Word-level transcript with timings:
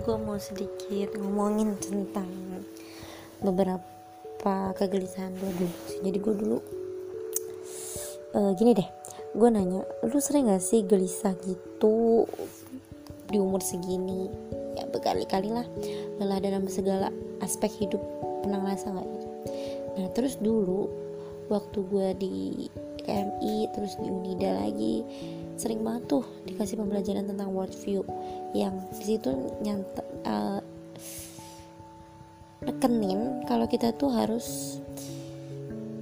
gue 0.00 0.16
mau 0.16 0.40
sedikit 0.40 1.14
ngomongin 1.20 1.76
tentang 1.76 2.28
beberapa 3.44 4.72
kegelisahan 4.76 5.36
gue 5.36 5.50
dulu 5.54 5.76
jadi 6.04 6.18
gue 6.18 6.34
dulu 6.34 6.58
uh, 8.36 8.52
gini 8.56 8.72
deh 8.76 8.88
gue 9.30 9.48
nanya 9.48 9.86
lu 10.02 10.18
sering 10.18 10.50
gak 10.50 10.64
sih 10.64 10.82
gelisah 10.82 11.38
gitu 11.46 12.26
di 13.30 13.38
umur 13.38 13.62
segini? 13.62 14.26
Ya 14.74 14.84
berkali-kali 14.90 15.54
lah 15.54 15.66
lelah 16.18 16.42
dalam 16.42 16.66
segala 16.66 17.14
aspek 17.40 17.70
hidup. 17.70 18.02
Pernah 18.42 18.58
ngerasa 18.66 18.90
gak 18.90 19.06
gitu? 19.06 19.26
Nah 19.96 20.06
terus 20.12 20.34
dulu 20.42 20.90
waktu 21.46 21.78
gue 21.86 22.08
di 22.18 22.36
KMI 23.06 23.70
terus 23.74 23.94
di 23.98 24.06
Unida 24.10 24.66
lagi 24.66 25.02
sering 25.60 25.84
banget 25.84 26.08
tuh 26.08 26.24
dikasih 26.48 26.80
pembelajaran 26.80 27.28
tentang 27.28 27.52
worldview 27.52 28.00
yang 28.56 28.80
di 28.96 29.04
situ 29.04 29.28
nyanta 29.60 30.00
uh, 30.24 30.60
nekenin 32.64 33.44
kalau 33.44 33.68
kita 33.68 33.92
tuh 33.92 34.08
harus 34.08 34.80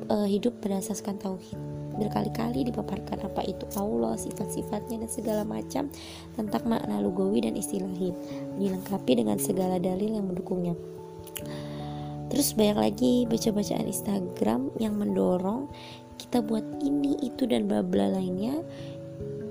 uh, 0.07 0.27
hidup 0.31 0.55
berdasarkan 0.63 1.19
tauhid 1.19 1.59
berkali-kali 1.99 2.71
dipaparkan 2.71 3.27
apa 3.27 3.43
itu 3.43 3.67
Allah, 3.75 4.15
sifat-sifatnya 4.15 5.03
dan 5.03 5.11
segala 5.11 5.43
macam 5.43 5.91
tentang 6.39 6.63
makna 6.71 7.03
lugawi 7.03 7.43
dan 7.43 7.59
istilahi 7.59 8.15
dilengkapi 8.55 9.19
dengan 9.19 9.37
segala 9.43 9.83
dalil 9.83 10.15
yang 10.15 10.31
mendukungnya. 10.31 10.79
Terus 12.31 12.55
banyak 12.55 12.79
lagi 12.79 13.13
baca-bacaan 13.27 13.91
Instagram 13.91 14.71
yang 14.79 14.95
mendorong 14.95 15.67
kita 16.21 16.45
buat 16.45 16.63
ini 16.85 17.19
itu 17.25 17.49
dan 17.49 17.67
bla 17.67 17.81
bla 17.81 18.11
lainnya 18.15 18.63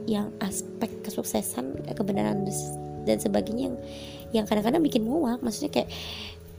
yang 0.07 0.31
aspek 0.39 0.89
kesuksesan 1.03 1.83
kebenaran 1.93 2.47
dan 3.03 3.17
sebagainya 3.19 3.69
yang 3.69 3.77
yang 4.31 4.45
kadang-kadang 4.47 4.81
bikin 4.81 5.03
muak. 5.03 5.43
Maksudnya 5.43 5.71
kayak 5.71 5.89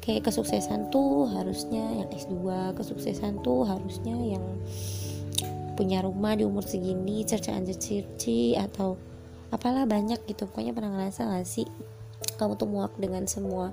kayak 0.05 0.25
kesuksesan 0.25 0.89
tuh 0.89 1.29
harusnya 1.29 1.85
yang 2.01 2.09
S2 2.09 2.73
kesuksesan 2.77 3.45
tuh 3.45 3.69
harusnya 3.69 4.17
yang 4.17 4.45
punya 5.77 6.01
rumah 6.01 6.33
di 6.35 6.49
umur 6.49 6.65
segini 6.65 7.23
cercaan 7.29 7.69
cerci 7.69 8.57
atau 8.57 8.97
apalah 9.53 9.85
banyak 9.85 10.21
gitu. 10.29 10.49
Pokoknya 10.49 10.73
pernah 10.73 10.97
ngerasa 10.97 11.29
gak 11.29 11.45
sih 11.49 11.69
kamu 12.41 12.57
tuh 12.57 12.69
muak 12.69 12.93
dengan 12.97 13.29
semua 13.29 13.73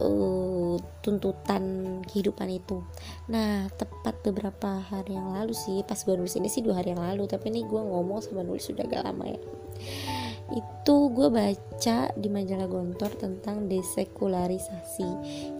uh, 0.00 0.76
tuntutan 1.02 1.62
kehidupan 2.06 2.48
itu. 2.50 2.82
Nah 3.28 3.68
tepat 3.74 4.22
beberapa 4.22 4.82
hari 4.82 5.18
yang 5.18 5.34
lalu 5.34 5.54
sih 5.54 5.82
pas 5.86 5.98
gue 5.98 6.14
nulis 6.14 6.38
ini 6.38 6.48
sih 6.48 6.62
dua 6.62 6.80
hari 6.80 6.94
yang 6.94 7.02
lalu 7.02 7.26
tapi 7.26 7.50
ini 7.50 7.66
gue 7.66 7.82
ngomong 7.82 8.22
sama 8.22 8.46
nulis 8.46 8.66
sudah 8.66 8.86
agak 8.86 9.04
lama 9.06 9.26
ya. 9.26 9.40
Itu 10.52 11.08
gue 11.16 11.32
baca 11.32 12.12
di 12.12 12.28
majalah 12.28 12.68
Gontor 12.68 13.16
tentang 13.16 13.72
desekularisasi 13.72 15.08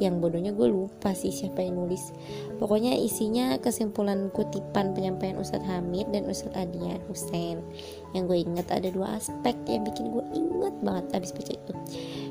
yang 0.04 0.20
bodohnya 0.20 0.52
gue 0.52 0.68
lupa 0.68 1.16
sih 1.16 1.32
siapa 1.32 1.64
yang 1.64 1.80
nulis. 1.80 2.12
Pokoknya 2.60 2.92
isinya 3.00 3.56
kesimpulan 3.56 4.28
kutipan 4.34 4.92
penyampaian 4.92 5.40
Ustadz 5.40 5.64
Hamid 5.64 6.12
dan 6.12 6.28
Ustadz 6.28 6.58
Adian 6.58 7.00
Hussein. 7.08 7.64
Yang 8.12 8.24
gue 8.28 8.38
inget 8.44 8.68
ada 8.68 8.88
dua 8.92 9.16
aspek 9.16 9.56
yang 9.64 9.88
bikin 9.88 10.12
gue 10.12 10.24
inget 10.36 10.74
banget 10.84 11.04
abis 11.16 11.32
baca 11.32 11.52
itu. 11.56 11.72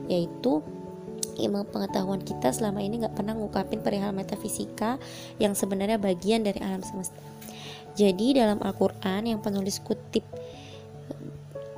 Yaitu 0.06 0.62
ilmu 1.42 1.67
pengetahuan 1.70 2.22
kita 2.22 2.53
selama 2.53 2.80
ini 2.86 3.02
nggak 3.02 3.17
pernah 3.17 3.34
ngungkapin 3.34 3.81
perihal 3.81 4.14
metafisika 4.14 5.02
yang 5.42 5.58
sebenarnya 5.58 5.97
bagian 5.97 6.45
dari 6.45 6.61
alam 6.61 6.86
semesta. 6.86 7.17
Jadi 7.97 8.39
dalam 8.39 8.64
Al-Quran 8.64 9.28
yang 9.28 9.39
penulis 9.44 9.84
kutip 9.84 10.23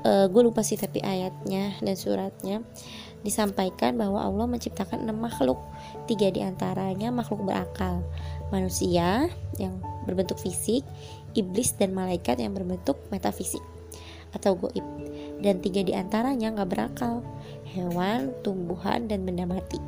uh, 0.06 0.30
gue 0.30 0.42
lupa 0.44 0.62
sih 0.62 0.78
tapi 0.78 1.02
ayatnya 1.02 1.74
dan 1.82 1.96
suratnya 1.98 2.62
disampaikan 3.24 3.96
bahwa 3.96 4.20
Allah 4.20 4.46
menciptakan 4.46 5.08
enam 5.08 5.24
makhluk. 5.24 5.58
Tiga 6.06 6.28
di 6.28 6.44
antaranya 6.44 7.10
makhluk 7.10 7.48
berakal. 7.48 8.04
Manusia 8.52 9.32
yang 9.58 9.80
berbentuk 10.04 10.38
fisik 10.38 10.84
iblis 11.34 11.74
dan 11.74 11.96
malaikat 11.98 12.38
yang 12.38 12.54
berbentuk 12.54 13.00
metafisik 13.10 13.62
atau 14.34 14.58
goib 14.58 14.84
dan 15.44 15.60
tiga 15.60 15.84
di 15.84 15.92
antaranya 15.92 16.56
nggak 16.56 16.72
berakal 16.72 17.20
hewan, 17.76 18.32
tumbuhan, 18.42 19.06
dan 19.12 19.28
benda 19.28 19.44
mati. 19.44 19.82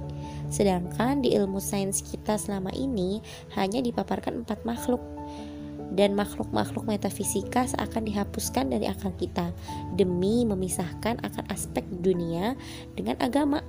Sedangkan 0.52 1.24
di 1.24 1.34
ilmu 1.34 1.58
sains 1.64 2.04
kita 2.04 2.38
selama 2.38 2.70
ini 2.76 3.24
hanya 3.58 3.80
dipaparkan 3.80 4.46
empat 4.46 4.62
makhluk 4.68 5.02
dan 5.94 6.18
makhluk-makhluk 6.18 6.84
metafisika 6.90 7.70
seakan 7.70 8.04
dihapuskan 8.10 8.74
dari 8.74 8.90
akal 8.90 9.14
kita 9.16 9.54
demi 9.96 10.44
memisahkan 10.44 11.22
akan 11.24 11.46
aspek 11.54 11.86
dunia 12.04 12.58
dengan 12.98 13.16
agama. 13.22 13.64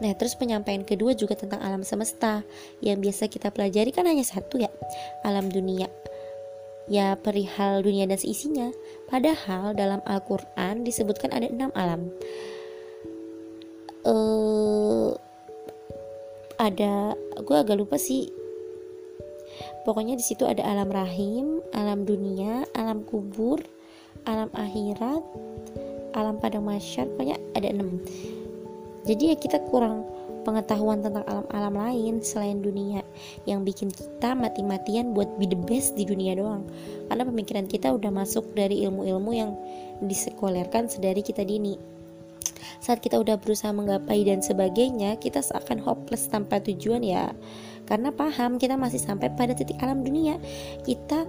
Nah, 0.00 0.16
terus 0.16 0.32
penyampaian 0.32 0.80
kedua 0.80 1.12
juga 1.12 1.36
tentang 1.36 1.60
alam 1.60 1.84
semesta 1.84 2.40
yang 2.80 3.04
biasa 3.04 3.28
kita 3.28 3.52
pelajari 3.52 3.92
kan 3.92 4.08
hanya 4.08 4.24
satu 4.24 4.56
ya, 4.56 4.72
alam 5.20 5.52
dunia. 5.52 5.92
Ya 6.88 7.18
perihal 7.18 7.84
dunia 7.84 8.08
dan 8.08 8.16
seisinya. 8.16 8.72
Padahal 9.10 9.76
dalam 9.76 10.00
Al-Quran 10.08 10.86
disebutkan 10.86 11.34
ada 11.34 11.46
enam 11.50 11.70
alam. 11.76 12.08
Uh, 14.00 15.12
ada 16.56 17.16
gue 17.40 17.56
agak 17.56 17.76
lupa 17.76 18.00
sih. 18.00 18.32
Pokoknya 19.84 20.16
di 20.16 20.24
situ 20.24 20.48
ada 20.48 20.64
alam 20.64 20.88
rahim 20.88 21.60
alam 21.76 22.08
dunia 22.08 22.64
alam 22.72 23.04
kubur 23.04 23.60
alam 24.24 24.48
akhirat 24.56 25.24
alam 26.16 26.40
padang 26.40 26.64
masyar. 26.64 27.08
Pokoknya 27.12 27.36
ada 27.56 27.68
enam 27.68 28.00
jadi 29.08 29.32
ya 29.32 29.36
kita 29.40 29.58
kurang 29.72 30.04
pengetahuan 30.42 31.04
tentang 31.04 31.24
alam-alam 31.28 31.74
lain 31.76 32.14
selain 32.24 32.64
dunia 32.64 33.04
yang 33.44 33.64
bikin 33.64 33.92
kita 33.92 34.32
mati-matian 34.32 35.12
buat 35.12 35.28
be 35.36 35.44
the 35.44 35.58
best 35.68 35.96
di 35.96 36.08
dunia 36.08 36.36
doang. 36.36 36.64
Karena 37.08 37.24
pemikiran 37.28 37.66
kita 37.68 37.92
udah 37.92 38.10
masuk 38.12 38.44
dari 38.56 38.84
ilmu-ilmu 38.88 39.30
yang 39.36 39.52
disekulerkan 40.04 40.88
sedari 40.88 41.20
kita 41.20 41.44
dini. 41.44 41.76
Saat 42.80 43.04
kita 43.04 43.20
udah 43.20 43.36
berusaha 43.36 43.68
menggapai 43.76 44.24
dan 44.24 44.40
sebagainya 44.40 45.20
kita 45.20 45.44
seakan 45.44 45.84
hopeless 45.84 46.28
tanpa 46.32 46.60
tujuan 46.64 47.04
ya. 47.04 47.36
Karena 47.84 48.08
paham 48.08 48.56
kita 48.56 48.80
masih 48.80 49.02
sampai 49.02 49.28
pada 49.36 49.52
titik 49.52 49.76
alam 49.84 50.00
dunia. 50.00 50.40
Kita 50.88 51.28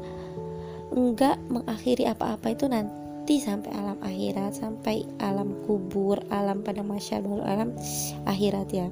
enggak 0.95 1.39
mengakhiri 1.51 2.07
apa-apa 2.07 2.55
itu 2.55 2.67
nanti 2.71 3.00
sampai 3.37 3.71
alam 3.77 3.97
akhirat 4.01 4.57
sampai 4.57 5.05
alam 5.21 5.53
kubur 5.63 6.19
alam 6.33 6.65
pada 6.65 6.81
masya 6.81 7.21
baru 7.21 7.45
alam 7.45 7.69
akhirat 8.27 8.67
ya 8.73 8.87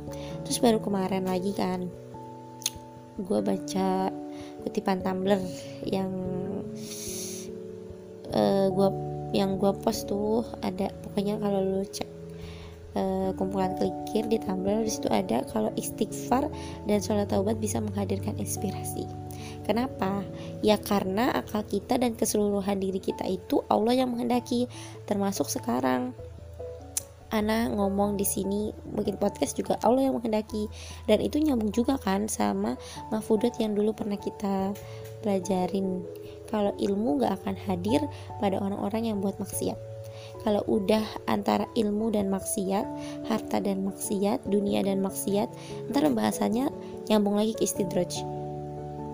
terus 0.46 0.62
baru 0.62 0.80
kemarin 0.80 1.26
lagi 1.26 1.52
kan 1.58 1.90
gue 3.20 3.40
baca 3.44 4.14
kutipan 4.64 5.04
Tumblr 5.04 5.42
yang 5.88 6.12
uh, 8.32 8.38
eh, 8.38 8.68
gue 8.72 8.90
yang 9.36 9.60
gue 9.60 9.72
post 9.84 10.08
tuh 10.08 10.48
ada 10.64 10.90
pokoknya 11.04 11.38
kalau 11.38 11.60
lu 11.62 11.84
cek 11.86 12.10
uh, 12.98 13.30
kumpulan 13.36 13.76
klikir 13.78 14.26
di 14.26 14.38
Tumblr 14.42 14.86
di 14.86 14.92
situ 14.92 15.10
ada 15.12 15.44
kalau 15.52 15.70
istighfar 15.78 16.50
dan 16.88 17.00
sholat 17.04 17.30
taubat 17.30 17.62
bisa 17.62 17.78
menghadirkan 17.84 18.38
inspirasi. 18.40 19.06
Kenapa? 19.64 20.26
Ya 20.66 20.82
karena 20.82 21.32
akal 21.34 21.64
kita 21.68 22.00
dan 22.02 22.18
keseluruhan 22.18 22.80
diri 22.82 22.98
kita 22.98 23.28
itu 23.28 23.62
Allah 23.70 23.94
yang 23.96 24.14
menghendaki, 24.16 24.66
termasuk 25.06 25.48
sekarang. 25.48 26.16
Ana 27.30 27.70
ngomong 27.70 28.18
di 28.18 28.26
sini 28.26 28.74
mungkin 28.90 29.22
podcast 29.22 29.54
juga 29.54 29.78
Allah 29.86 30.10
yang 30.10 30.18
menghendaki 30.18 30.66
dan 31.06 31.22
itu 31.22 31.38
nyambung 31.38 31.70
juga 31.70 32.02
kan 32.02 32.26
sama 32.26 32.74
mafudat 33.14 33.54
yang 33.62 33.78
dulu 33.78 33.94
pernah 33.94 34.18
kita 34.18 34.74
pelajarin 35.22 36.02
kalau 36.50 36.74
ilmu 36.82 37.22
gak 37.22 37.38
akan 37.46 37.54
hadir 37.70 38.02
pada 38.42 38.58
orang-orang 38.58 39.14
yang 39.14 39.22
buat 39.22 39.38
maksiat 39.38 39.78
kalau 40.42 40.66
udah 40.66 41.06
antara 41.30 41.70
ilmu 41.78 42.10
dan 42.10 42.34
maksiat 42.34 42.86
harta 43.30 43.62
dan 43.62 43.86
maksiat 43.86 44.42
dunia 44.50 44.82
dan 44.82 44.98
maksiat 44.98 45.54
ntar 45.94 46.10
bahasannya 46.10 46.74
nyambung 47.14 47.38
lagi 47.38 47.54
ke 47.54 47.70
istidraj 47.70 48.26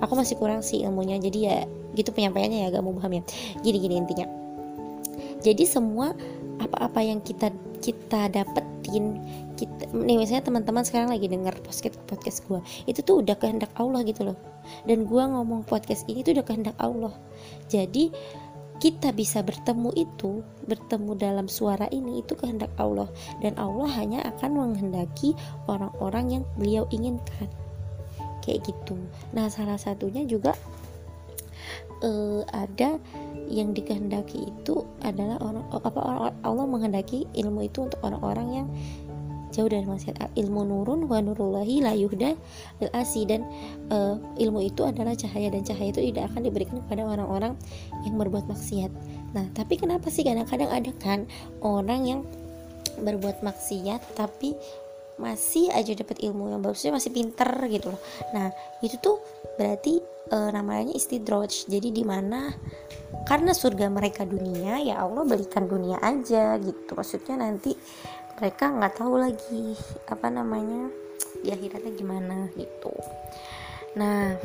aku 0.04 0.14
masih 0.16 0.36
kurang 0.36 0.62
sih 0.66 0.84
ilmunya 0.84 1.20
jadi 1.20 1.40
ya 1.40 1.58
gitu 1.96 2.12
penyampaiannya 2.12 2.66
ya 2.66 2.68
agak 2.72 2.84
mau 2.84 2.96
paham 2.96 3.20
ya. 3.20 3.24
Gini 3.64 3.78
gini 3.80 3.96
intinya. 4.00 4.28
Jadi 5.46 5.64
semua 5.68 6.12
apa-apa 6.60 7.04
yang 7.04 7.20
kita 7.22 7.52
kita 7.84 8.32
dapetin 8.32 9.20
kita 9.56 9.88
nih 9.96 10.20
misalnya 10.20 10.44
teman-teman 10.44 10.84
sekarang 10.84 11.12
lagi 11.12 11.32
denger 11.32 11.56
podcast 11.64 11.96
podcast 12.08 12.44
gue 12.48 12.60
itu 12.92 13.00
tuh 13.04 13.24
udah 13.24 13.36
kehendak 13.40 13.72
Allah 13.80 14.04
gitu 14.04 14.32
loh. 14.32 14.38
Dan 14.84 15.06
gue 15.06 15.24
ngomong 15.24 15.64
podcast 15.64 16.04
ini 16.10 16.26
tuh 16.26 16.36
udah 16.40 16.46
kehendak 16.46 16.76
Allah. 16.82 17.14
Jadi 17.70 18.12
kita 18.76 19.16
bisa 19.16 19.40
bertemu 19.40 19.96
itu, 19.96 20.44
bertemu 20.68 21.16
dalam 21.16 21.48
suara 21.48 21.88
ini 21.96 22.20
itu 22.20 22.36
kehendak 22.36 22.74
Allah. 22.76 23.08
Dan 23.40 23.56
Allah 23.56 23.88
hanya 23.96 24.20
akan 24.36 24.52
menghendaki 24.52 25.32
orang-orang 25.72 26.42
yang 26.42 26.44
beliau 26.60 26.84
inginkan. 26.92 27.48
Kayak 28.46 28.70
gitu. 28.70 28.96
Nah, 29.34 29.50
salah 29.50 29.82
satunya 29.82 30.22
juga 30.24 30.54
uh, 32.06 32.46
ada 32.54 33.02
yang 33.50 33.74
dikehendaki 33.74 34.50
itu 34.50 34.86
adalah 35.06 35.38
orang 35.42 35.66
apa 35.70 36.02
Allah 36.42 36.66
menghendaki 36.66 37.30
ilmu 37.38 37.66
itu 37.66 37.86
untuk 37.86 38.02
orang-orang 38.02 38.48
yang 38.62 38.68
jauh 39.56 39.72
dari 39.72 39.88
maksiat. 39.88 40.36
Ilmu 40.36 40.62
nurun 40.68 41.08
wa 41.08 41.24
nurullahi 41.24 41.80
la 41.80 41.96
yuhda 41.96 42.36
lil 42.84 42.92
asi. 42.92 43.24
Dan 43.24 43.48
uh, 43.88 44.20
ilmu 44.36 44.60
itu 44.68 44.84
adalah 44.84 45.16
cahaya 45.16 45.48
dan 45.48 45.64
cahaya 45.64 45.96
itu 45.96 46.04
tidak 46.12 46.28
akan 46.34 46.42
diberikan 46.44 46.84
kepada 46.84 47.08
orang-orang 47.08 47.56
yang 48.04 48.20
berbuat 48.20 48.52
maksiat. 48.52 48.92
Nah 49.32 49.48
tapi 49.56 49.80
kenapa 49.80 50.12
sih 50.12 50.28
kadang-kadang 50.28 50.68
ada 50.68 50.92
kan 51.00 51.20
orang 51.64 52.02
yang 52.04 52.22
berbuat 53.00 53.44
maksiat 53.44 54.20
tapi 54.20 54.56
masih 55.16 55.72
aja 55.72 55.96
dapat 55.96 56.20
ilmu 56.24 56.52
yang 56.52 56.62
bagusnya 56.62 56.92
masih 56.96 57.12
pinter 57.16 57.48
gitu 57.72 57.96
loh. 57.96 58.02
Nah 58.36 58.52
itu 58.84 59.00
tuh 59.00 59.24
berarti 59.56 60.04
e, 60.28 60.38
namanya 60.52 60.92
istidroj 60.92 61.72
jadi 61.72 61.90
di 61.92 62.04
mana 62.04 62.52
karena 63.24 63.56
surga 63.56 63.88
mereka 63.88 64.28
dunia 64.28 64.76
ya 64.84 65.02
Allah 65.08 65.24
berikan 65.24 65.66
dunia 65.72 66.00
aja 66.04 66.60
gitu. 66.60 66.92
Maksudnya 66.92 67.40
nanti 67.40 67.72
mereka 68.36 68.68
nggak 68.68 68.94
tahu 69.00 69.16
lagi 69.16 69.76
apa 70.12 70.28
namanya 70.28 70.92
di 71.40 71.50
akhiratnya 71.52 71.94
gimana 71.96 72.52
gitu. 72.60 72.92
Nah 73.96 74.36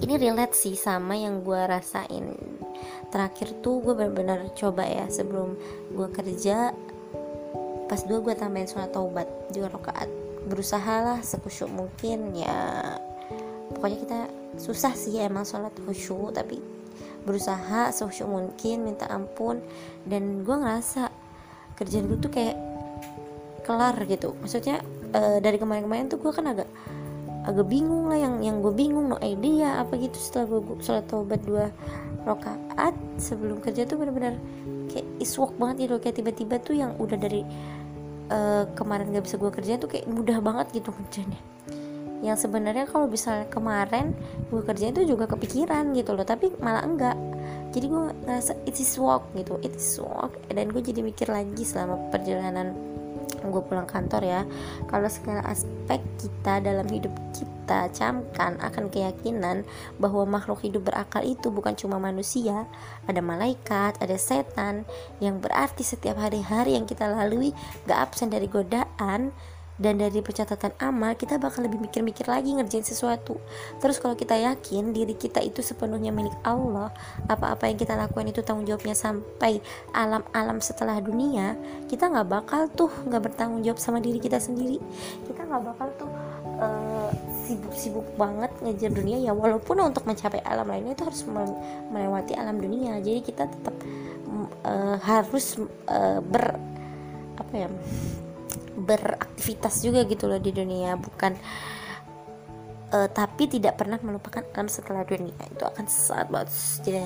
ini 0.00 0.14
relate 0.18 0.56
sih 0.56 0.74
sama 0.74 1.14
yang 1.14 1.44
gue 1.44 1.60
rasain. 1.60 2.34
Terakhir 3.12 3.62
tuh 3.62 3.84
gue 3.84 3.94
benar-benar 3.94 4.50
coba 4.56 4.88
ya 4.88 5.06
sebelum 5.06 5.54
gue 5.92 6.08
kerja 6.10 6.74
pas 7.88 8.00
dua 8.04 8.18
gue 8.24 8.34
tambahin 8.36 8.68
sholat 8.68 8.90
taubat 8.92 9.28
dua 9.52 9.68
rakaat. 9.68 10.08
Berusaha 10.44 10.94
lah 11.04 11.18
sekusyuk 11.24 11.72
mungkin 11.72 12.36
ya. 12.36 12.56
Pokoknya 13.72 13.98
kita 14.04 14.20
susah 14.60 14.92
sih 14.94 15.18
emang 15.18 15.48
sholat 15.48 15.72
khusyuk 15.82 16.36
tapi 16.36 16.60
berusaha 17.24 17.90
sekusyuk 17.90 18.28
mungkin 18.28 18.84
minta 18.84 19.08
ampun. 19.08 19.64
Dan 20.04 20.44
gue 20.44 20.56
ngerasa 20.56 21.08
kerjaan 21.80 22.06
gue 22.08 22.18
tuh 22.20 22.32
kayak 22.32 22.56
kelar 23.64 23.96
gitu. 24.04 24.36
Maksudnya 24.44 24.84
e, 25.12 25.40
dari 25.40 25.56
kemarin-kemarin 25.56 26.12
tuh 26.12 26.20
gue 26.20 26.32
kan 26.32 26.44
agak 26.52 26.68
agak 27.44 27.66
bingung 27.68 28.08
lah 28.08 28.18
yang 28.18 28.40
yang 28.40 28.56
gue 28.64 28.72
bingung 28.72 29.12
no 29.12 29.20
idea 29.20 29.84
apa 29.84 30.00
gitu 30.00 30.16
setelah 30.16 30.48
gue 30.48 30.80
sholat 30.80 31.04
taubat 31.06 31.40
dua 31.44 31.68
rakaat 32.24 32.96
sebelum 33.20 33.60
kerja 33.60 33.84
tuh 33.84 34.00
benar-benar 34.00 34.40
kayak 34.88 35.04
iswok 35.20 35.52
banget 35.60 35.88
gitu 35.88 36.00
kayak 36.00 36.16
tiba-tiba 36.16 36.56
tuh 36.64 36.74
yang 36.74 36.96
udah 36.96 37.18
dari 37.20 37.44
uh, 38.32 38.64
kemarin 38.72 39.12
gak 39.12 39.28
bisa 39.28 39.36
gue 39.36 39.50
kerjain 39.52 39.76
tuh 39.76 39.92
kayak 39.92 40.08
mudah 40.08 40.40
banget 40.40 40.72
gitu 40.80 40.88
kerjanya 40.90 41.40
yang 42.24 42.40
sebenarnya 42.40 42.88
kalau 42.88 43.04
bisa 43.04 43.44
kemarin 43.52 44.16
gue 44.48 44.64
kerjain 44.64 44.96
tuh 44.96 45.04
juga 45.04 45.28
kepikiran 45.28 45.92
gitu 45.92 46.16
loh 46.16 46.24
tapi 46.24 46.48
malah 46.64 46.80
enggak 46.80 47.16
jadi 47.74 47.90
gue 47.90 48.02
ngerasa 48.22 48.54
it 48.70 48.78
is 48.78 48.94
work 49.02 49.26
gitu. 49.34 49.58
It 49.66 49.74
is 49.74 49.98
work. 49.98 50.38
Dan 50.46 50.70
gue 50.70 50.78
jadi 50.78 51.02
mikir 51.02 51.26
lagi 51.26 51.66
selama 51.66 51.98
perjalanan 52.14 52.70
gue 53.48 53.62
pulang 53.64 53.88
kantor 53.88 54.22
ya. 54.24 54.42
Kalau 54.86 55.08
segala 55.08 55.42
aspek 55.48 56.00
kita 56.20 56.60
dalam 56.60 56.86
hidup 56.88 57.12
kita 57.34 57.88
camkan 57.96 58.60
akan 58.60 58.92
keyakinan 58.92 59.64
bahwa 59.96 60.28
makhluk 60.28 60.60
hidup 60.60 60.84
berakal 60.92 61.24
itu 61.24 61.48
bukan 61.48 61.72
cuma 61.72 61.96
manusia. 61.96 62.68
Ada 63.08 63.24
malaikat 63.24 63.96
ada 64.00 64.16
setan 64.20 64.84
yang 65.18 65.40
berarti 65.40 65.80
setiap 65.80 66.20
hari-hari 66.20 66.76
yang 66.76 66.84
kita 66.84 67.08
lalui 67.08 67.56
gak 67.88 68.12
absen 68.12 68.28
dari 68.28 68.48
godaan 68.48 69.32
dan 69.74 69.98
dari 69.98 70.22
pencatatan 70.22 70.70
amal 70.78 71.18
kita 71.18 71.34
bakal 71.36 71.66
lebih 71.66 71.82
mikir-mikir 71.82 72.26
lagi 72.30 72.54
ngerjain 72.54 72.86
sesuatu. 72.86 73.42
Terus 73.82 73.98
kalau 73.98 74.14
kita 74.14 74.38
yakin 74.38 74.94
diri 74.94 75.18
kita 75.18 75.42
itu 75.42 75.60
sepenuhnya 75.60 76.14
milik 76.14 76.34
Allah 76.46 76.94
apa-apa 77.26 77.66
yang 77.66 77.78
kita 77.78 77.98
lakukan 77.98 78.30
itu 78.30 78.40
tanggung 78.46 78.66
jawabnya 78.66 78.94
sampai 78.94 79.58
alam-alam 79.90 80.62
setelah 80.62 81.02
dunia 81.02 81.58
kita 81.90 82.06
nggak 82.06 82.28
bakal 82.30 82.70
tuh 82.70 82.90
nggak 83.10 83.22
bertanggung 83.30 83.62
jawab 83.66 83.82
sama 83.82 83.98
diri 83.98 84.22
kita 84.22 84.38
sendiri. 84.38 84.78
Kita 85.26 85.42
nggak 85.42 85.62
bakal 85.74 85.88
tuh 85.98 86.10
uh, 86.62 87.10
sibuk-sibuk 87.44 88.06
banget 88.14 88.54
ngejar 88.62 88.94
dunia 88.94 89.18
ya 89.18 89.32
walaupun 89.34 89.82
untuk 89.82 90.06
mencapai 90.06 90.38
alam 90.46 90.70
lainnya 90.70 90.94
itu 90.94 91.02
harus 91.02 91.22
melewati 91.90 92.38
alam 92.38 92.62
dunia. 92.62 93.02
Jadi 93.02 93.20
kita 93.26 93.50
tetap 93.50 93.74
uh, 94.62 94.96
harus 95.02 95.58
uh, 95.90 96.22
ber 96.22 96.56
apa 97.34 97.66
ya 97.66 97.68
beraktivitas 98.74 99.82
juga 99.84 100.02
gitu 100.04 100.26
loh 100.26 100.38
di 100.38 100.50
dunia 100.50 100.98
bukan 100.98 101.34
uh, 102.94 103.08
tapi 103.10 103.50
tidak 103.50 103.74
pernah 103.74 103.98
melupakan 103.98 104.46
alam 104.54 104.70
setelah 104.70 105.02
dunia 105.02 105.34
itu 105.50 105.64
akan 105.66 105.84
sangat 105.90 106.28
banget. 106.30 106.48
Jadi 106.86 107.00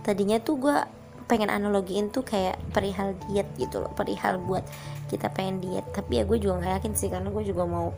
tadinya 0.00 0.40
tuh 0.40 0.56
gue 0.56 0.76
pengen 1.24 1.48
analogiin 1.48 2.12
tuh 2.12 2.20
kayak 2.20 2.60
perihal 2.76 3.16
diet 3.28 3.48
gitu 3.56 3.80
loh 3.80 3.92
perihal 3.96 4.40
buat 4.40 4.64
kita 5.12 5.28
pengen 5.32 5.60
diet. 5.60 5.84
Tapi 5.92 6.20
ya 6.20 6.24
gue 6.24 6.38
juga 6.40 6.64
nggak 6.64 6.72
yakin 6.80 6.92
sih 6.96 7.08
karena 7.12 7.28
gue 7.28 7.44
juga 7.44 7.64
mau 7.68 7.92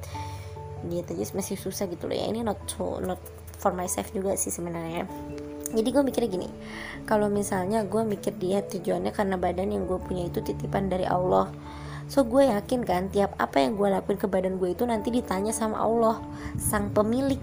diet 0.87 1.07
aja 1.11 1.25
masih 1.35 1.59
susah 1.59 1.87
gitu 1.87 2.11
loh. 2.11 2.17
Ya 2.19 2.27
ini 2.27 2.43
not 2.43 2.59
to, 2.67 2.99
not 3.03 3.23
for 3.57 3.71
myself 3.71 4.11
juga 4.11 4.35
sih 4.35 4.51
sebenarnya. 4.51 5.07
Jadi 5.67 5.89
gue 5.91 6.03
mikirnya 6.03 6.31
gini 6.31 6.49
kalau 7.11 7.27
misalnya 7.27 7.83
gue 7.83 8.03
mikir 8.07 8.39
diet 8.39 8.71
tujuannya 8.71 9.11
karena 9.11 9.35
badan 9.35 9.75
yang 9.75 9.85
gue 9.91 9.99
punya 9.99 10.31
itu 10.31 10.39
titipan 10.39 10.87
dari 10.87 11.03
Allah 11.03 11.51
So 12.07 12.23
gue 12.23 12.47
yakin 12.47 12.87
kan 12.87 13.11
tiap 13.11 13.35
apa 13.43 13.59
yang 13.59 13.75
gue 13.75 13.91
lakuin 13.91 14.19
ke 14.19 14.31
badan 14.31 14.63
gue 14.63 14.71
itu 14.75 14.87
nanti 14.87 15.11
ditanya 15.11 15.51
sama 15.51 15.83
Allah 15.83 16.23
sang 16.55 16.95
pemilik. 16.95 17.39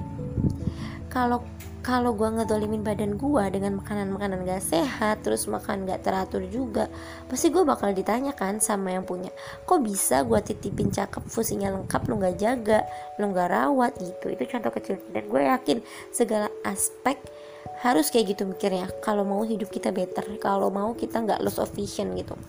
Kalau 1.12 1.44
kalau 1.84 2.16
gue 2.16 2.26
ngedolimin 2.32 2.80
badan 2.80 3.20
gue 3.20 3.44
dengan 3.52 3.84
makanan-makanan 3.84 4.48
gak 4.48 4.64
sehat 4.64 5.20
terus 5.20 5.52
makan 5.52 5.84
gak 5.84 6.08
teratur 6.08 6.48
juga 6.48 6.88
pasti 7.28 7.52
gue 7.52 7.60
bakal 7.68 7.92
ditanya 7.92 8.32
kan 8.32 8.64
sama 8.64 8.96
yang 8.96 9.04
punya. 9.04 9.36
Kok 9.68 9.84
bisa 9.84 10.24
gue 10.24 10.40
titipin 10.40 10.96
cakep 10.96 11.28
fungsinya 11.28 11.76
lengkap 11.76 12.02
lu 12.08 12.16
gak 12.24 12.40
jaga 12.40 12.88
lu 13.20 13.36
gak 13.36 13.52
rawat 13.52 14.00
gitu. 14.00 14.32
Itu 14.32 14.48
contoh 14.48 14.72
kecil. 14.72 14.96
Dan 15.12 15.28
gue 15.28 15.44
yakin 15.44 15.84
segala 16.16 16.48
aspek 16.64 17.20
harus 17.84 18.08
kayak 18.08 18.32
gitu 18.32 18.48
mikirnya. 18.48 18.88
Kalau 19.04 19.28
mau 19.28 19.44
hidup 19.44 19.68
kita 19.68 19.92
better 19.92 20.24
kalau 20.40 20.72
mau 20.72 20.96
kita 20.96 21.20
nggak 21.20 21.44
loss 21.44 21.60
of 21.60 21.68
vision 21.76 22.16
gitu 22.16 22.40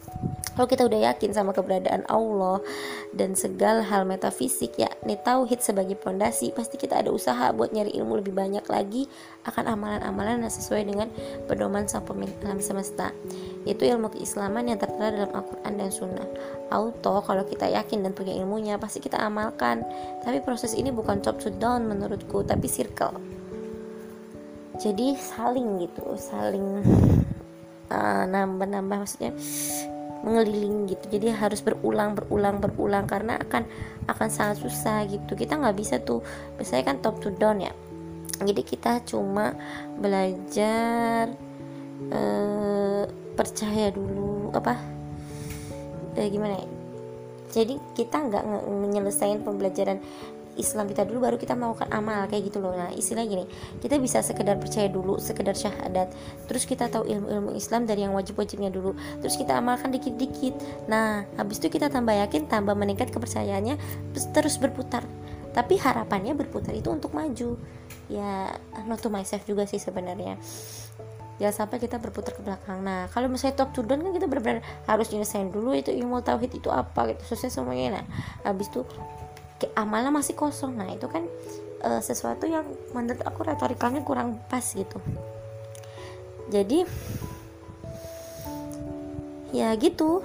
kalau 0.54 0.66
kita 0.70 0.86
udah 0.86 1.12
yakin 1.12 1.34
sama 1.34 1.50
keberadaan 1.50 2.06
Allah 2.06 2.62
dan 3.10 3.34
segala 3.34 3.82
hal 3.82 4.06
metafisik 4.06 4.78
ya 4.78 4.90
nih 5.02 5.18
tauhid 5.18 5.58
sebagai 5.58 5.98
pondasi 5.98 6.54
pasti 6.54 6.78
kita 6.78 7.02
ada 7.02 7.10
usaha 7.10 7.50
buat 7.50 7.74
nyari 7.74 7.94
ilmu 7.98 8.22
lebih 8.22 8.34
banyak 8.34 8.62
lagi 8.70 9.10
akan 9.44 9.76
amalan-amalan 9.76 10.46
yang 10.46 10.54
sesuai 10.54 10.82
dengan 10.88 11.08
pedoman 11.44 11.84
sang 11.84 12.06
pemilik 12.06 12.34
alam 12.46 12.62
semesta. 12.62 13.12
Yaitu 13.68 13.88
ilmu 13.88 14.12
keislaman 14.12 14.68
yang 14.72 14.80
tertera 14.80 15.12
dalam 15.12 15.32
Al-Quran 15.36 15.72
dan 15.76 15.90
Sunnah. 15.92 16.28
Auto 16.72 17.20
kalau 17.20 17.44
kita 17.44 17.68
yakin 17.68 18.04
dan 18.04 18.12
punya 18.16 18.32
ilmunya 18.40 18.80
pasti 18.80 19.04
kita 19.04 19.20
amalkan. 19.20 19.84
Tapi 20.24 20.40
proses 20.40 20.72
ini 20.72 20.88
bukan 20.88 21.20
top 21.20 21.40
to 21.44 21.52
down 21.52 21.84
menurutku 21.84 22.40
tapi 22.44 22.68
circle. 22.68 23.20
Jadi 24.80 25.14
saling 25.14 25.86
gitu 25.86 26.02
saling 26.18 26.82
uh, 27.94 28.24
nambah-nambah 28.26 29.06
maksudnya 29.06 29.30
mengeliling 30.24 30.88
gitu. 30.88 31.04
Jadi 31.12 31.28
harus 31.30 31.60
berulang 31.60 32.16
berulang 32.16 32.58
berulang 32.58 33.04
karena 33.04 33.36
akan 33.36 33.68
akan 34.08 34.28
sangat 34.32 34.64
susah 34.64 35.04
gitu. 35.04 35.36
Kita 35.36 35.60
nggak 35.60 35.76
bisa 35.76 36.00
tuh 36.00 36.24
biasanya 36.56 36.82
kan 36.88 36.96
top 37.04 37.20
to 37.20 37.28
down 37.36 37.60
ya. 37.60 37.72
Jadi 38.40 38.62
kita 38.66 39.04
cuma 39.06 39.54
belajar 40.00 41.30
uh, 42.10 43.04
percaya 43.36 43.92
dulu 43.94 44.50
apa 44.56 44.74
uh, 46.16 46.28
gimana 46.32 46.58
ya. 46.58 46.68
Jadi 47.54 47.78
kita 47.94 48.18
nggak 48.18 48.42
menyelesaikan 48.66 49.46
pembelajaran 49.46 50.02
Islam 50.56 50.86
kita 50.90 51.02
dulu 51.06 51.26
baru 51.26 51.36
kita 51.36 51.58
melakukan 51.58 51.90
amal 51.90 52.26
kayak 52.30 52.50
gitu 52.50 52.58
loh. 52.62 52.74
Nah 52.74 52.90
istilah 52.94 53.26
gini 53.26 53.44
kita 53.82 53.98
bisa 53.98 54.22
sekedar 54.22 54.58
percaya 54.58 54.86
dulu 54.90 55.18
sekedar 55.18 55.54
syahadat. 55.54 56.10
Terus 56.46 56.64
kita 56.64 56.88
tahu 56.90 57.06
ilmu-ilmu 57.06 57.54
Islam 57.54 57.86
dari 57.86 58.06
yang 58.06 58.14
wajib-wajibnya 58.14 58.70
dulu. 58.70 58.94
Terus 59.22 59.34
kita 59.34 59.58
amalkan 59.58 59.90
dikit-dikit. 59.90 60.54
Nah 60.86 61.26
habis 61.38 61.58
itu 61.62 61.70
kita 61.70 61.90
tambah 61.90 62.14
yakin 62.14 62.46
tambah 62.46 62.74
meningkat 62.74 63.10
kepercayaannya 63.10 63.76
terus 64.14 64.26
terus 64.30 64.56
berputar. 64.58 65.02
Tapi 65.54 65.78
harapannya 65.78 66.34
berputar 66.34 66.74
itu 66.74 66.90
untuk 66.90 67.14
maju. 67.14 67.54
Ya 68.10 68.54
not 68.86 69.00
to 69.00 69.10
myself 69.10 69.46
juga 69.46 69.66
sih 69.70 69.78
sebenarnya. 69.78 70.38
Jangan 71.34 71.66
sampai 71.66 71.82
kita 71.82 71.98
berputar 71.98 72.30
ke 72.30 72.42
belakang. 72.46 72.78
Nah 72.86 73.10
kalau 73.10 73.26
misalnya 73.26 73.58
top 73.58 73.74
to 73.74 73.82
down 73.82 74.06
kan 74.06 74.14
kita 74.14 74.30
benar-benar 74.30 74.62
harus 74.86 75.10
nyelesain 75.10 75.50
dulu 75.50 75.74
itu 75.74 75.90
ilmu 75.90 76.22
tauhid 76.22 76.62
itu 76.62 76.70
apa 76.70 77.10
gitu 77.10 77.34
selesai 77.34 77.58
semuanya. 77.58 77.98
Nah 77.98 78.04
habis 78.46 78.70
itu 78.70 78.86
amalnya 79.78 80.12
masih 80.12 80.36
kosong. 80.36 80.76
Nah 80.76 80.90
itu 80.92 81.06
kan 81.08 81.24
uh, 81.84 82.00
sesuatu 82.02 82.44
yang 82.48 82.64
menurut 82.92 83.22
aku 83.24 83.46
retorikalnya 83.46 84.02
kurang 84.02 84.40
pas 84.48 84.64
gitu. 84.64 84.98
Jadi 86.52 86.84
ya 89.54 89.72
gitu. 89.78 90.20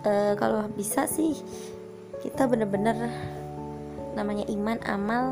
Uh, 0.00 0.32
kalau 0.40 0.64
bisa 0.72 1.04
sih 1.04 1.36
kita 2.24 2.48
bener-bener 2.48 3.12
namanya 4.16 4.48
iman 4.48 4.80
amal 4.88 5.24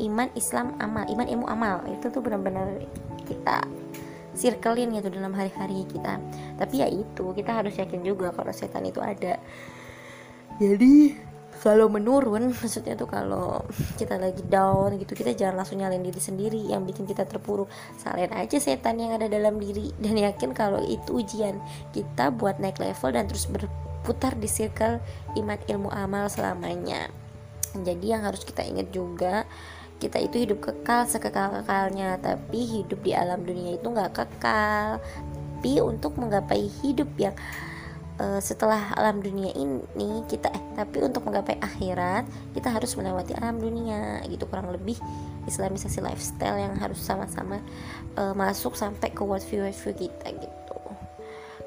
iman 0.00 0.28
Islam 0.32 0.76
amal 0.80 1.04
iman 1.08 1.26
ilmu 1.28 1.46
amal. 1.48 1.84
Itu 1.88 2.12
tuh 2.12 2.20
bener-bener 2.24 2.84
kita 3.24 3.64
circlein 4.36 4.92
gitu 4.92 5.08
dalam 5.08 5.32
hari-hari 5.32 5.88
kita. 5.88 6.20
Tapi 6.60 6.74
ya 6.84 6.88
itu 6.92 7.32
kita 7.32 7.64
harus 7.64 7.76
yakin 7.76 8.04
juga 8.04 8.32
kalau 8.32 8.52
setan 8.52 8.84
itu 8.84 9.00
ada. 9.00 9.40
Jadi 10.60 11.16
kalau 11.60 11.88
menurun 11.88 12.52
maksudnya 12.60 12.98
tuh 12.98 13.08
kalau 13.08 13.64
kita 13.96 14.20
lagi 14.20 14.42
down 14.46 14.96
gitu 15.00 15.12
kita 15.16 15.32
jangan 15.32 15.62
langsung 15.62 15.80
nyalain 15.80 16.02
diri 16.02 16.20
sendiri 16.20 16.60
yang 16.68 16.84
bikin 16.84 17.08
kita 17.08 17.24
terpuruk. 17.24 17.70
Salin 18.00 18.32
aja 18.32 18.56
setan 18.60 19.00
yang 19.00 19.16
ada 19.16 19.30
dalam 19.30 19.60
diri 19.60 19.92
dan 20.02 20.16
yakin 20.16 20.52
kalau 20.52 20.82
itu 20.84 21.22
ujian 21.22 21.60
kita 21.96 22.32
buat 22.32 22.60
naik 22.60 22.80
level 22.80 23.10
dan 23.14 23.24
terus 23.28 23.48
berputar 23.48 24.36
di 24.36 24.48
circle 24.48 25.00
iman 25.38 25.58
ilmu 25.70 25.90
amal 25.92 26.28
selamanya. 26.28 27.08
Jadi 27.76 28.08
yang 28.08 28.24
harus 28.24 28.40
kita 28.44 28.64
ingat 28.64 28.88
juga 28.88 29.44
kita 29.96 30.20
itu 30.20 30.44
hidup 30.44 30.60
kekal 30.60 31.08
sekekal-kekalnya. 31.08 32.20
Tapi 32.20 32.60
hidup 32.64 33.00
di 33.00 33.16
alam 33.16 33.44
dunia 33.44 33.80
itu 33.80 33.88
nggak 33.88 34.12
kekal. 34.12 35.00
Tapi 35.56 35.80
untuk 35.80 36.20
menggapai 36.20 36.68
hidup 36.84 37.08
yang 37.16 37.32
uh, 38.20 38.40
setelah 38.40 38.92
alam 38.96 39.20
dunia 39.20 39.52
ini 39.56 40.22
kita 40.28 40.52
eh 40.52 40.62
tapi 40.76 41.00
untuk 41.00 41.24
menggapai 41.24 41.56
akhirat 41.56 42.28
kita 42.52 42.68
harus 42.68 42.92
melewati 42.94 43.32
alam 43.36 43.56
dunia 43.56 44.20
gitu. 44.28 44.44
Kurang 44.48 44.72
lebih 44.72 45.00
islamisasi 45.48 46.04
lifestyle 46.04 46.60
yang 46.60 46.76
harus 46.76 47.00
sama-sama 47.00 47.60
uh, 48.20 48.36
masuk 48.36 48.76
sampai 48.76 49.12
ke 49.12 49.22
world 49.24 49.44
view 49.48 49.64
world 49.64 49.76
view 49.76 49.94
kita 49.96 50.36
gitu. 50.36 50.78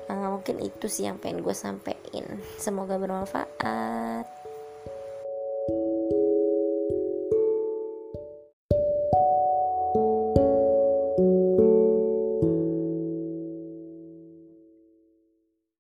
Uh, 0.10 0.38
mungkin 0.38 0.62
itu 0.62 0.86
sih 0.90 1.06
yang 1.06 1.22
pengen 1.22 1.42
gue 1.46 1.54
sampein. 1.54 2.26
Semoga 2.58 2.98
bermanfaat 2.98 4.39